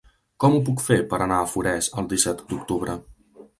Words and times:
Com 0.43 0.55
ho 0.55 0.61
puc 0.69 0.81
fer 0.85 0.97
per 1.11 1.19
anar 1.27 1.37
a 1.43 1.51
Forès 1.53 1.91
el 2.03 2.09
disset 2.17 2.43
d'octubre? 2.55 2.99